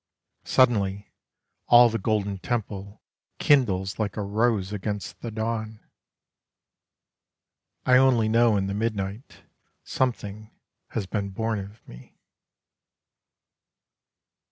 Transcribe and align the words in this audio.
Suddenly, 0.45 1.11
all 1.67 1.87
the 1.87 1.99
golden 1.99 2.39
temple 2.39 3.03
Kindles 3.37 3.99
like 3.99 4.17
a 4.17 4.23
rose 4.23 4.73
against 4.73 5.21
the 5.21 5.29
dawn. 5.29 5.79
I 7.85 7.97
only 7.97 8.27
know 8.27 8.57
in 8.57 8.65
the 8.65 8.73
midnight 8.73 9.43
Something 9.83 10.49
has 10.87 11.05
been 11.05 11.29
born 11.29 11.59
of 11.59 11.87
me. 11.87 12.17